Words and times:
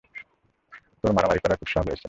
তোর 1.01 1.11
মারামারি 1.13 1.39
করার 1.39 1.57
খুব 1.57 1.69
শখ 1.69 1.83
হয়েছে। 1.83 1.99